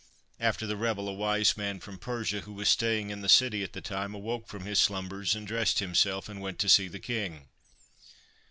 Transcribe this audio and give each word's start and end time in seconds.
After 0.39 0.65
the 0.65 0.75
revel 0.77 1.07
a 1.07 1.13
wise 1.13 1.55
man 1.55 1.79
from 1.79 1.99
Persia, 1.99 2.39
who 2.41 2.53
was 2.53 2.69
staying 2.69 3.11
in 3.11 3.21
the 3.21 3.29
city 3.29 3.63
at 3.63 3.73
the 3.73 3.81
time, 3.81 4.15
awoke 4.15 4.47
from 4.47 4.65
his 4.65 4.79
slumbers 4.79 5.35
and 5.35 5.45
dressed 5.45 5.77
himself, 5.77 6.27
and 6.27 6.41
went 6.41 6.57
to 6.57 6.69
see 6.69 6.87
the 6.87 6.97
King. 6.97 7.49